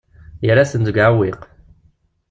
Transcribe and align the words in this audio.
Yerra-ten 0.45 0.81
deg 0.87 0.97
uɛewwiq. 0.97 1.41